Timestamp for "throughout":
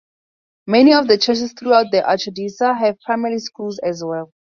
1.53-1.91